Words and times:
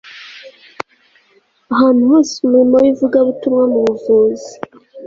Ahantu 1.73 2.01
hose 2.11 2.31
umurimo 2.39 2.75
wivugabutumwa 2.83 3.63
mu 3.71 3.79
buvuzi 3.85 4.51